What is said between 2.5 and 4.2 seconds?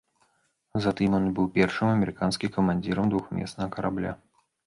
камандзірам двухмеснага карабля.